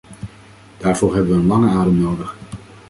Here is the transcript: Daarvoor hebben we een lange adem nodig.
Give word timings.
Daarvoor 0.77 1.15
hebben 1.15 1.31
we 1.33 1.37
een 1.39 1.47
lange 1.47 1.69
adem 1.69 1.97
nodig. 2.01 2.35